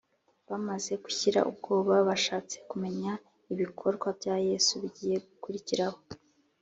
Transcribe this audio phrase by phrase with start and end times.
[0.49, 3.11] bamaze gushira ubwoba, bashatse kumenya
[3.53, 5.99] ibikorwa bya yesu bigiye gukurikiraho